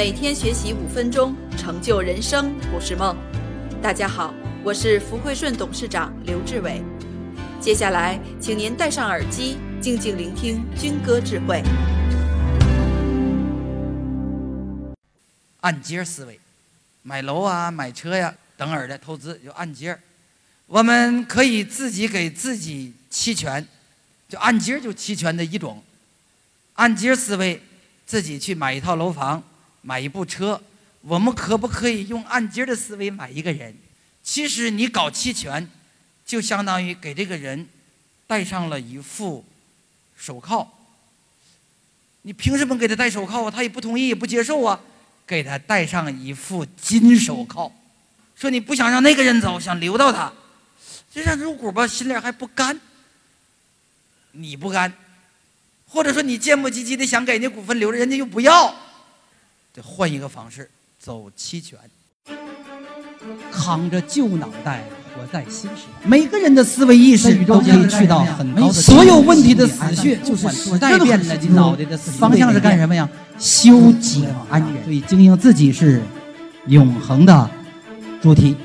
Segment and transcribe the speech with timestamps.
[0.00, 3.14] 每天学习五分钟，成就人生不是梦。
[3.82, 4.32] 大家好，
[4.64, 6.82] 我是福汇顺董事长刘志伟。
[7.60, 11.62] 接下来，请您戴上耳机，静静聆听军歌智慧。
[15.60, 16.40] 按揭思维，
[17.02, 19.94] 买楼啊、买车呀等儿的投资就按揭
[20.64, 23.68] 我们可以自己给自己期权，
[24.30, 25.82] 就按揭就期权的一种。
[26.76, 27.62] 按揭思维，
[28.06, 29.42] 自己去买一套楼房，
[29.82, 30.60] 买一部车，
[31.02, 33.74] 我们可不可以用按揭的思维买一个人？
[34.22, 35.68] 其实你搞期权，
[36.26, 37.66] 就相当于给这个人
[38.26, 39.44] 戴上了一副
[40.16, 40.68] 手铐。
[42.22, 43.50] 你凭什么给他戴手铐啊？
[43.50, 44.78] 他也不同意，也不接受啊。
[45.26, 47.72] 给他戴上一副金手铐，
[48.34, 50.32] 说你不想让那个人走，想留到他，
[51.14, 52.78] 这让入股吧，心里还不甘。
[54.32, 54.92] 你不甘。
[55.86, 58.74] 或者说你贱不唧唧的想给那股份留着，人家又不要，
[59.72, 61.78] 得换一个方式走期权。
[63.52, 64.82] 扛着旧脑袋
[65.14, 68.72] 活在新时代，每个人的思维意识都可以去到很高的。
[68.72, 73.06] 所有问题的死穴就是时代变了，脑袋的方向是干什么呀？
[73.38, 74.84] 修己安人。
[74.84, 76.02] 所以经营自己是
[76.68, 77.50] 永恒的
[78.22, 78.56] 主题。